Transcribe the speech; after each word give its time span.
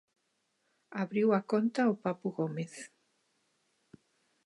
Abriu 1.03 1.27
a 1.39 1.41
conta 1.51 1.91
o 1.91 1.95
Papu 2.03 2.27
Gómez. 2.37 2.73